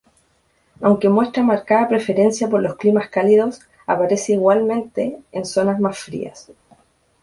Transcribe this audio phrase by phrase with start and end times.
[0.81, 6.49] Aunque muestra marcada preferencia por los climas cálidos, aparece igualmente en zonas más frías.